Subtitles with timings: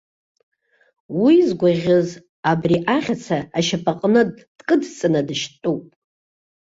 [1.21, 2.09] Уи згәаӷьыз
[2.51, 4.21] абри ахьаца ашьапаҟны
[4.57, 5.83] дкыдҵаны дышьтәуп!